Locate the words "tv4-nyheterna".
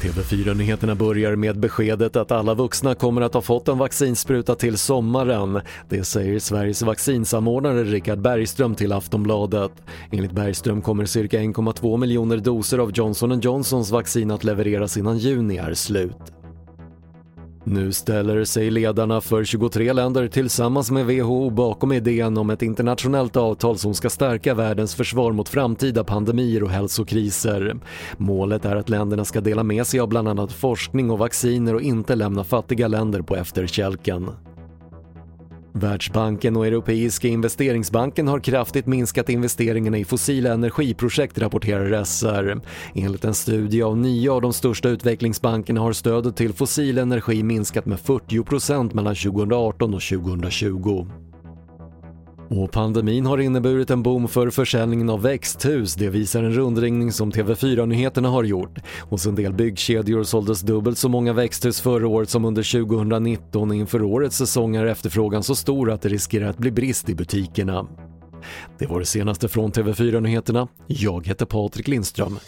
0.00-0.94, 57.32-58.28, 69.72-70.68